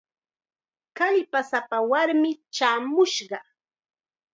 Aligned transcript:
Kallpasapa 0.97 1.77
warmim 1.89 2.37
chaamushqa. 2.55 3.37